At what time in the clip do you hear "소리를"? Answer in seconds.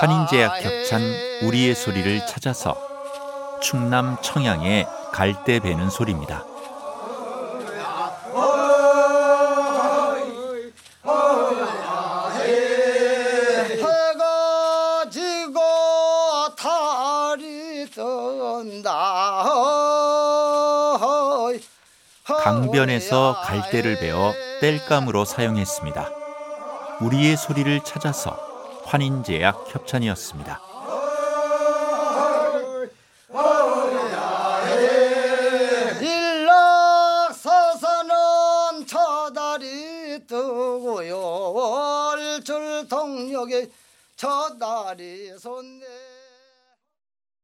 1.74-2.26, 27.36-27.80